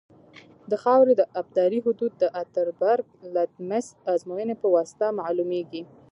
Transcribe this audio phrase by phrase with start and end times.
[0.71, 5.81] د خاورې د ابدارۍ حدود د اتربرګ لمتس ازموینې په واسطه معلومیږي